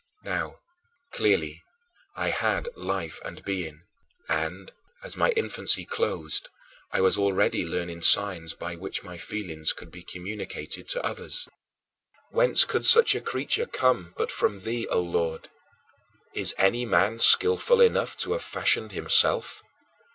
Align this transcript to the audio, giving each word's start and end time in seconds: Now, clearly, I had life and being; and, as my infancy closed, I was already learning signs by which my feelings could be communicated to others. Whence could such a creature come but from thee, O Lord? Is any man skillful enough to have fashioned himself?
Now, 0.23 0.55
clearly, 1.13 1.61
I 2.15 2.29
had 2.31 2.67
life 2.75 3.19
and 3.23 3.45
being; 3.45 3.83
and, 4.27 4.71
as 5.03 5.15
my 5.15 5.29
infancy 5.37 5.85
closed, 5.85 6.49
I 6.91 7.01
was 7.01 7.19
already 7.19 7.63
learning 7.63 8.01
signs 8.01 8.55
by 8.55 8.75
which 8.75 9.03
my 9.03 9.19
feelings 9.19 9.73
could 9.73 9.91
be 9.91 10.01
communicated 10.01 10.89
to 10.89 11.03
others. 11.05 11.47
Whence 12.31 12.65
could 12.65 12.83
such 12.87 13.13
a 13.13 13.21
creature 13.21 13.67
come 13.67 14.15
but 14.17 14.31
from 14.31 14.61
thee, 14.61 14.87
O 14.89 14.99
Lord? 15.01 15.49
Is 16.33 16.55
any 16.57 16.83
man 16.83 17.19
skillful 17.19 17.79
enough 17.79 18.17
to 18.25 18.31
have 18.31 18.41
fashioned 18.43 18.93
himself? 18.93 19.61